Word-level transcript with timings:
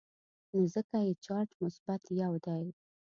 نو 0.53 0.61
ځکه 0.73 0.97
یې 1.05 1.13
چارج 1.25 1.49
مثبت 1.63 2.01
یو 2.21 2.33
دی. 2.45 2.63